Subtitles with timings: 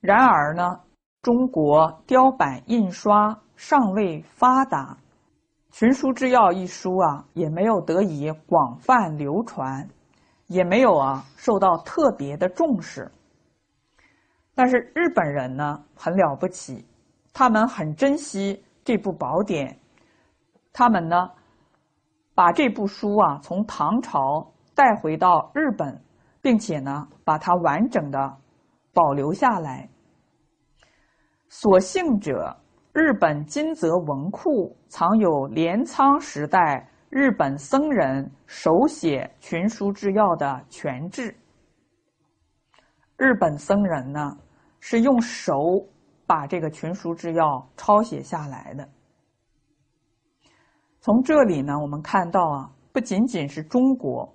[0.00, 0.80] 然而呢，
[1.22, 4.96] 中国雕版印刷尚未发达，
[5.76, 9.88] 《群书治要》一书啊，也没有得以广泛流传，
[10.46, 13.10] 也没有啊受到特别的重视。
[14.54, 16.86] 但是日本人呢，很了不起，
[17.32, 19.76] 他们很珍惜这部宝典，
[20.72, 21.30] 他们呢，
[22.34, 26.00] 把这部书啊从唐朝带回到日本，
[26.40, 28.36] 并且呢，把它完整的
[28.92, 29.88] 保留下来。
[31.48, 32.56] 所幸者，
[32.92, 41.34] 日本金泽文库藏有镰仓时代日本僧人手写《群书治要》的全志。
[43.16, 44.36] 日本僧人呢？
[44.80, 45.52] 是用手
[46.24, 48.88] 把这个群书治要抄写下来的。
[51.00, 54.32] 从这里呢，我们看到啊，不仅仅是中国，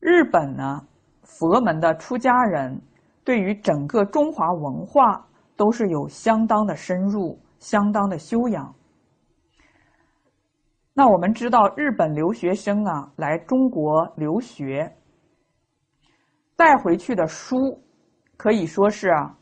[0.00, 0.86] 日本呢，
[1.22, 2.78] 佛门的出家人
[3.28, 8.74] 对于整个中华文化都是有相当的深入、相当的修养。
[10.94, 14.96] 那我们知道，日本留学生啊来中国留学，
[16.56, 17.58] 带回去的书
[18.38, 19.36] 可以说是啊。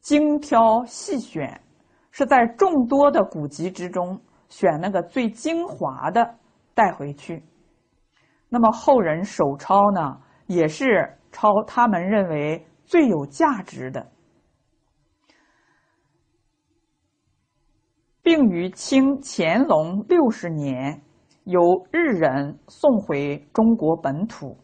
[0.00, 1.60] 精挑细选，
[2.10, 6.34] 是在众多的古籍之中选那个最精华的
[6.74, 7.40] 带回去。
[8.48, 10.18] 那么后人手抄呢，
[10.48, 14.10] 也是抄他们认为最有价值的，
[18.20, 21.00] 并于清乾隆六十年
[21.44, 21.60] 由
[21.92, 24.58] 日人送回中国本土。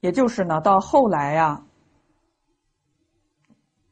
[0.00, 1.62] 也就是呢，到后来呀。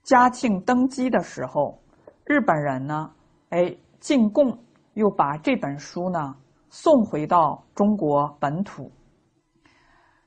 [0.04, 1.82] 嘉庆登基的时候，
[2.24, 3.12] 日本人呢，
[3.50, 4.58] 哎，进贡，
[4.94, 6.34] 又把这本书呢
[6.70, 8.90] 送回到中国本土。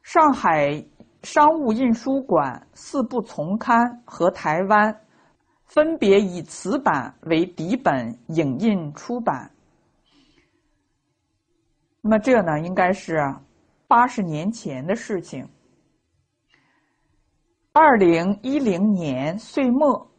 [0.02, 0.84] 上海
[1.24, 5.02] 商务印书馆四部丛刊和台湾
[5.66, 9.52] 分别以此版为底本影印出版。
[12.02, 13.18] 那么这呢，应该是
[13.88, 15.48] 八十年前的事情。
[17.74, 20.10] 二零一零年岁末，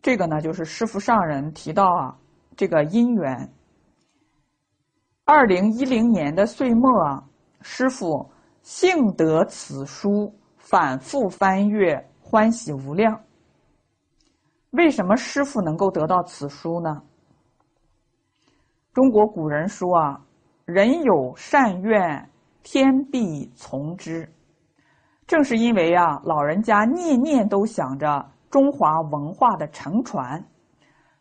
[0.00, 2.16] 这个呢就是师傅上人提到啊，
[2.56, 3.52] 这个因缘。
[5.24, 7.28] 二零一零年的岁末啊，
[7.60, 8.30] 师傅
[8.68, 13.18] 幸得此书，反复翻阅，欢喜无量。
[14.72, 17.02] 为什么师傅能够得到此书呢？
[18.92, 20.20] 中国古人说啊，
[20.66, 22.30] 人有善愿，
[22.62, 24.30] 天必从之。
[25.26, 30.44] 正是因为啊，老人家念念都想着中华文化的承传，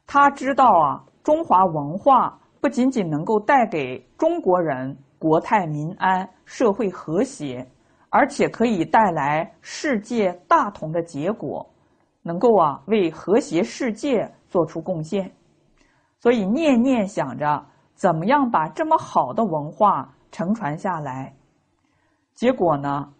[0.05, 7.67] 他知道啊，中华文化不仅仅能够带给中国人国泰民安、社会和谐，
[8.09, 11.67] 而且可以带来世界大同的结果，
[12.21, 15.31] 能够啊为和谐世界做出贡献，
[16.19, 21.35] 所以念念想着怎么样把这么好的文化承传下来，
[22.33, 23.13] 结果呢？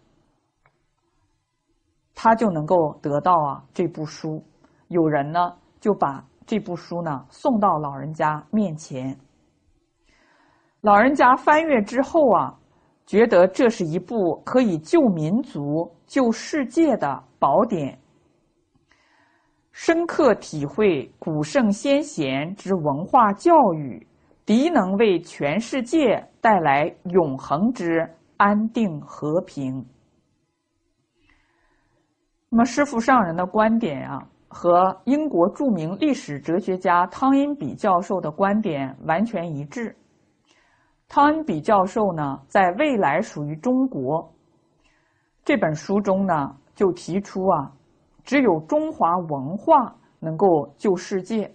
[2.20, 4.44] 他就能够得到啊这部书，
[4.88, 9.16] 有人呢就把这部书呢送到老人家面前。
[10.82, 12.54] 老人家翻阅之后啊，
[13.04, 17.98] 觉得这是一部可以救民族、救世界的宝典，
[19.72, 24.06] 深刻体会古圣先贤之文化教育，
[24.46, 29.84] 敌能为全世界带来永恒之安定和平。
[32.50, 39.94] 那么，师父上人的观点啊，和英国著名历史哲学家汤因比教授的观点完全一致。
[41.08, 44.30] 汤恩比教授呢，在未来属于中国
[45.42, 47.72] 这本书中呢，就提出啊，
[48.24, 50.46] 只有中华文化能够
[50.76, 51.50] 救世界，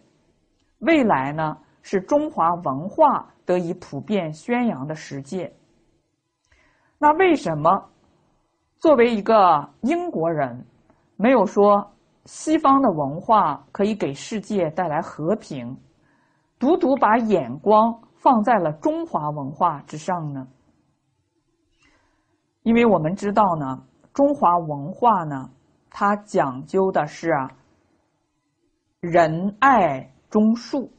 [0.79, 5.53] 未来呢，是中华文化得以普遍宣扬的世界。
[6.97, 7.89] 那为什么
[8.79, 10.65] 作为一个英国人？
[11.15, 11.93] 没有说
[12.25, 15.77] 西方的文化可以给世界带来和平，
[16.57, 20.47] 独独把眼光放在了中华文化之上呢？
[22.61, 23.83] 因为我们知道呢，
[24.13, 25.49] 中华文化呢，
[25.89, 27.29] 它讲究的是，
[29.01, 30.89] 仁爱忠恕，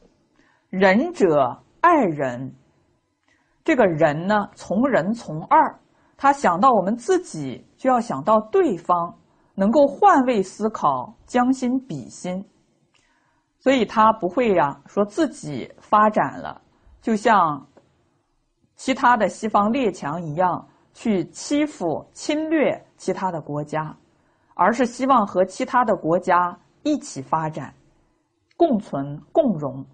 [0.69, 2.55] 仁者爱人。
[3.65, 5.81] 这个人呢，从仁从二，
[6.19, 9.17] 他想到我们自己，就要想到对方。
[9.55, 12.45] 能够换位思考，将心比心，
[13.61, 16.61] 所以他不会呀说自己发展了，
[17.05, 17.61] 就像
[18.77, 23.95] 其他的西方列强一样去欺负、侵略其他的国家。
[24.57, 27.75] 而是希望和其他的国家一起发展，
[28.57, 29.85] 共存共荣。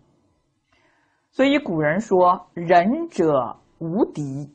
[1.31, 4.53] 所以古人说“仁者无敌”。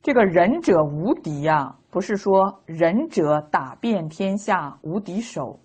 [0.00, 5.58] 这个“仁者无敌”呀，不是说仁者打遍天下无敌手，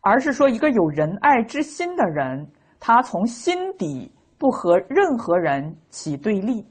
[0.00, 2.50] 而是说一个有仁爱之心的人，
[2.80, 4.10] 他从心底
[4.42, 6.66] 不和任何人起对立，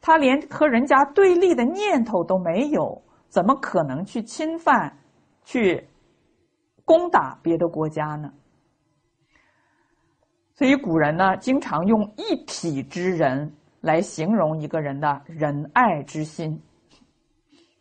[0.00, 3.02] 他连和人家对立的念头都没有。
[3.28, 4.90] 怎么可能去侵犯、
[5.44, 5.86] 去
[6.86, 8.32] 攻打别的国家呢？
[10.54, 16.58] 所以古人呢，经常用“一体之人”来形容一个人的仁爱之心。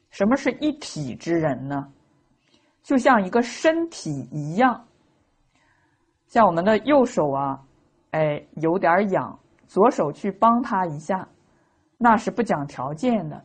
[0.10, 1.88] 什么是一体之人呢？
[2.84, 4.86] 就像一个身体一样，
[6.28, 7.64] 像我们的右手啊，
[8.12, 9.38] 哎，有点痒，
[9.68, 11.28] 左手去帮他一下，
[11.98, 13.44] 那是不讲条件的。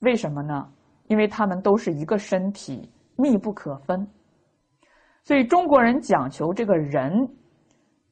[0.00, 0.68] 为什么呢？
[1.08, 4.06] 因为他们都是一个身体，密不可分，
[5.24, 7.28] 所以中国人讲求这个人，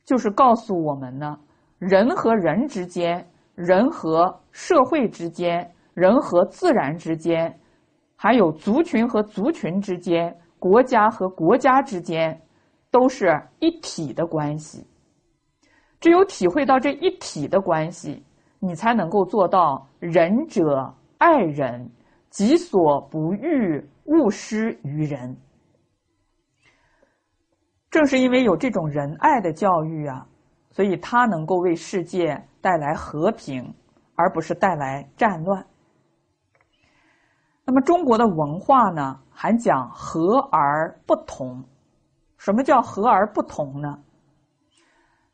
[0.05, 1.39] 就是告诉我们呢，
[1.79, 3.25] 人和人之间，
[3.55, 7.57] 人和社会之间，人和自然之间，
[8.17, 12.41] 还有族群和族群之间，国家和国家之间，
[12.91, 14.85] 都是一体的关系。
[16.01, 18.25] 只有体会到这一体的关系，
[18.61, 21.91] 你才能够做到仁者爱人。
[22.31, 25.35] 己所不欲，勿施于人。
[27.91, 30.27] 正是因为有这种仁爱的教育啊，
[30.71, 33.75] 所以它能够为世界带来和平，
[34.15, 35.65] 而不是带来战乱。
[37.65, 41.65] 那么中国的文化呢，还讲和而不同。
[42.37, 43.99] 什么叫和而不同呢？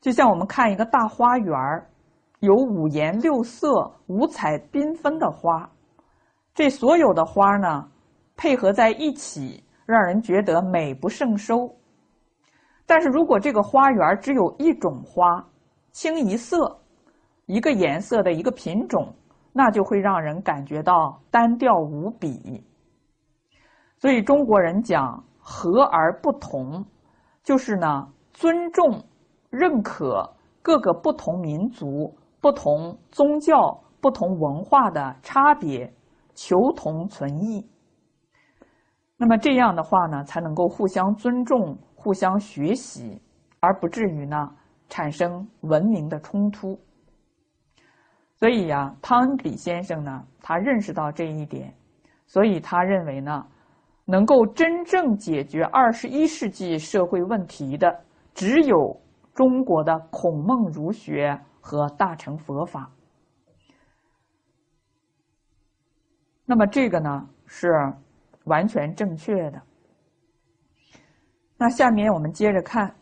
[0.05, 1.57] 就像我们看一个大花园
[2.41, 5.67] 有五颜六色、五彩缤纷的花。
[6.55, 7.89] 这所有的花呢，
[8.37, 11.75] 配合在一起，让人觉得美不胜收。
[12.85, 15.43] 但是如果这个花园只有一种花，
[15.91, 16.79] 清一色，
[17.47, 19.11] 一个颜色的一个品种，
[19.55, 22.63] 那就会让人感觉到单调无比。
[23.97, 26.85] 所以中国人讲和而不同，
[27.43, 29.03] 就是呢尊重、
[29.55, 30.29] 认可
[30.63, 35.93] 各个不同民族、不同宗教、不同文化的差别。
[36.37, 37.65] 求同存异，
[39.17, 43.23] 那么这样的话呢，才能够互相尊重、互相学习，
[43.61, 44.51] 而不至于呢
[44.89, 46.77] 产生文明的冲突。
[48.35, 51.73] 所以呀，汤恩比先生呢，他认识到这一点，
[52.27, 53.47] 所以他认为呢，
[54.05, 57.97] 能够真正解决二十一世纪社会问题的，
[58.35, 59.01] 只有
[59.35, 62.91] 中国的孔孟儒学和大乘佛法。
[66.47, 67.69] 那么这个呢是
[68.45, 69.61] 完全正确的。
[71.57, 72.95] 那下面我们接着看，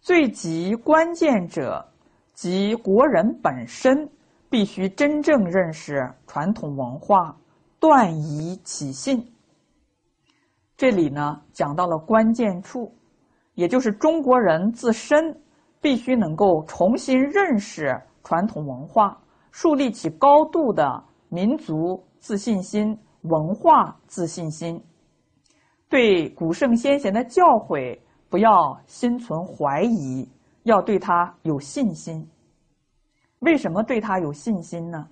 [0.00, 1.86] 最极关键者，
[2.32, 4.08] 即国人本身
[4.48, 7.36] 必须真正认识传统文化，
[7.78, 9.24] 断疑起信。
[10.76, 12.90] 这里呢讲到了关键处，
[13.54, 15.38] 也就是中国人自身
[15.80, 19.16] 必须能够重新认识传统文化，
[19.50, 22.02] 树立起高度的民族。
[22.22, 24.78] 自信心、文化自信心，
[25.88, 30.28] 对古圣先贤的教诲不要心存怀疑，
[30.64, 32.28] 要对他有信心。
[33.38, 35.08] 为什么对他有信心呢？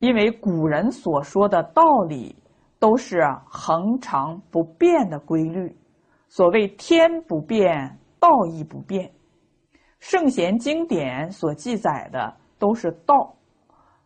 [0.00, 2.36] 因为古人所说的道理
[2.78, 5.74] 都是恒常不变的规律。
[6.28, 9.10] 所谓“天不变，道义不变”，
[9.98, 13.34] 圣贤经典所记载的都是道，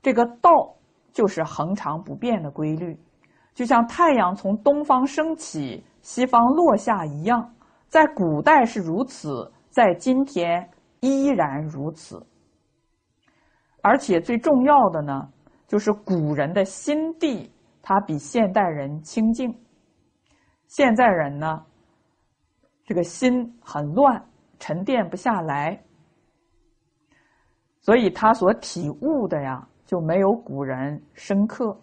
[0.01, 0.51] 这个道。
[1.13, 2.99] 就是恒常不变的规律，
[3.55, 7.55] 就像太阳从东方升起，西方落下一样，
[7.87, 10.69] 在古代是如此，在今天
[10.99, 12.21] 依然如此。
[13.81, 15.29] 而且最重要的呢，
[15.69, 17.49] 就是古人的心地，
[17.81, 19.57] 它比现代人清净。
[20.67, 21.65] 现在人呢，
[22.85, 24.25] 这个心很乱，
[24.59, 25.83] 沉淀不下来，
[27.81, 29.69] 所以他所体悟的呀。
[29.87, 31.79] 就没有古人深刻，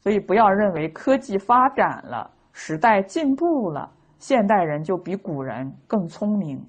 [0.00, 6.60] 所以不要认为科技发展了，时代进步了，现代人就比古人更聪明。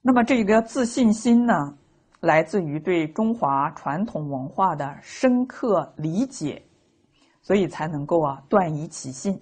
[0.00, 1.76] 那么这个自信心呢，
[2.20, 6.60] 来自于对中华传统文化的深刻理解，
[7.42, 9.38] 所以才能够啊断以起信。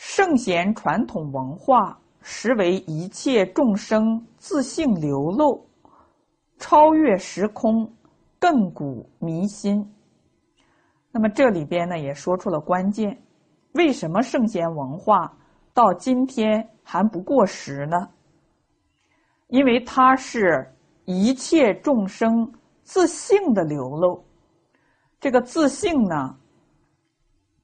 [0.00, 1.98] 圣贤传统文化。
[2.20, 5.66] 实为一切众生自性流露，
[6.58, 7.90] 超越时空，
[8.38, 9.82] 亘古弥新。
[11.10, 13.16] 那么这里边呢，也说出了关键：
[13.74, 15.32] 为什么圣贤文化
[15.72, 17.96] 到今天还不过时呢？
[19.46, 20.70] 因为它是
[21.06, 22.52] 一切众生
[22.82, 24.22] 自性的流露。
[25.18, 26.36] 这个自性呢，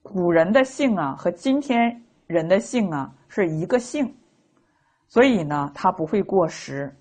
[0.01, 4.15] 古人的性啊，和今天人的性啊是一个性，
[5.07, 6.95] 所以呢，它不会过时。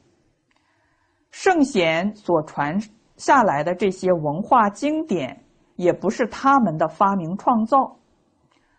[1.31, 2.79] 圣贤所传
[3.17, 5.41] 下来的这些文化经典。
[5.77, 7.97] 也不是他们的发明创造，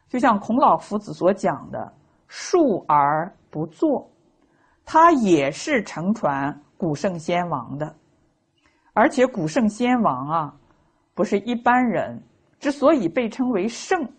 [0.08, 1.94] 就像孔老夫子所讲的
[2.30, 4.10] “述而不作”，
[4.86, 7.94] 他也是承传古圣先王的。
[8.94, 10.56] 而且古圣先王啊，
[11.14, 12.24] 不是一般人，
[12.62, 14.10] 之所以被称为圣，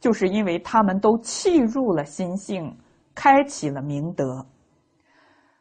[0.00, 2.76] 就是因为他们都契入了心性，
[3.14, 4.44] 开启了明德。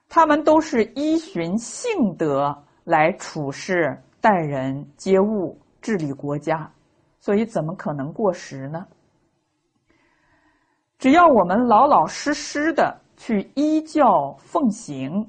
[0.10, 5.58] 他们都是依循性德来处事、待人接物。
[5.80, 6.70] 治理国家，
[7.20, 8.86] 所以怎么可能过时呢？
[10.98, 15.26] 只要我们老老实实的去依教奉行，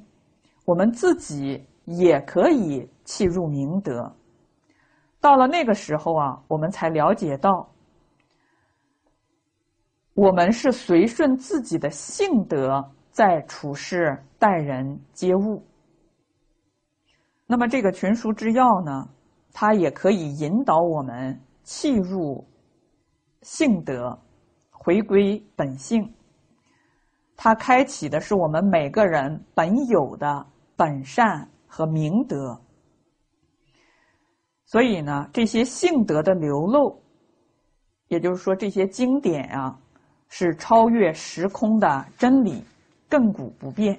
[0.65, 4.11] 我们自己也可以契入明德。
[5.21, 7.71] 到了那个时候啊，我们才了解到，
[10.19, 15.65] 我们是随顺自己的性德在处事、待人接物。
[17.47, 19.09] 那么这个群书之要呢？
[19.53, 22.45] 它也可以引导我们弃入
[23.43, 24.19] 性德，
[24.73, 26.13] 回归本性。
[27.37, 30.45] 它开启的是我们每个人本有的
[30.75, 32.61] 本善和明德。
[34.65, 37.01] 所以呢，这些性德的流露，
[38.09, 39.79] 也就是说，这些经典啊，
[40.29, 42.63] 是超越时空的真理，
[43.09, 43.99] 亘古不变。